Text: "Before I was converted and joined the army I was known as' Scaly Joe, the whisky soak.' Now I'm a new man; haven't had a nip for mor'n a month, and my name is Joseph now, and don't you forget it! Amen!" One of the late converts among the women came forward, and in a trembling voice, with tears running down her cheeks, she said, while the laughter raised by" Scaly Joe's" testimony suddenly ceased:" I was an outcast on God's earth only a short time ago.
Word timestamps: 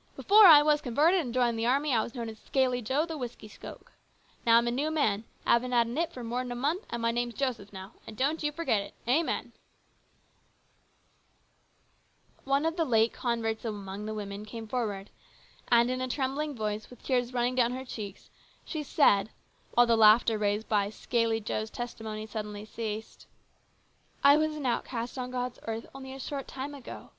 "Before 0.18 0.44
I 0.44 0.60
was 0.60 0.82
converted 0.82 1.20
and 1.22 1.32
joined 1.32 1.58
the 1.58 1.64
army 1.64 1.94
I 1.94 2.02
was 2.02 2.14
known 2.14 2.28
as' 2.28 2.38
Scaly 2.48 2.82
Joe, 2.82 3.06
the 3.06 3.16
whisky 3.16 3.48
soak.' 3.48 3.92
Now 4.44 4.58
I'm 4.58 4.68
a 4.68 4.70
new 4.70 4.90
man; 4.90 5.24
haven't 5.46 5.72
had 5.72 5.86
a 5.86 5.90
nip 5.90 6.12
for 6.12 6.22
mor'n 6.22 6.52
a 6.52 6.54
month, 6.54 6.84
and 6.90 7.00
my 7.00 7.10
name 7.10 7.30
is 7.30 7.34
Joseph 7.34 7.72
now, 7.72 7.94
and 8.06 8.14
don't 8.14 8.42
you 8.42 8.52
forget 8.52 8.82
it! 8.82 8.92
Amen!" 9.08 9.52
One 12.44 12.66
of 12.66 12.76
the 12.76 12.84
late 12.84 13.14
converts 13.14 13.64
among 13.64 14.04
the 14.04 14.12
women 14.12 14.44
came 14.44 14.68
forward, 14.68 15.08
and 15.68 15.90
in 15.90 16.02
a 16.02 16.08
trembling 16.08 16.54
voice, 16.54 16.90
with 16.90 17.02
tears 17.02 17.32
running 17.32 17.54
down 17.54 17.72
her 17.72 17.86
cheeks, 17.86 18.28
she 18.66 18.82
said, 18.82 19.30
while 19.72 19.86
the 19.86 19.96
laughter 19.96 20.36
raised 20.36 20.68
by" 20.68 20.90
Scaly 20.90 21.40
Joe's" 21.40 21.70
testimony 21.80 22.26
suddenly 22.26 22.66
ceased:" 22.66 23.26
I 24.22 24.36
was 24.36 24.56
an 24.56 24.66
outcast 24.66 25.16
on 25.16 25.30
God's 25.30 25.58
earth 25.62 25.86
only 25.94 26.12
a 26.12 26.20
short 26.20 26.46
time 26.46 26.74
ago. 26.74 27.12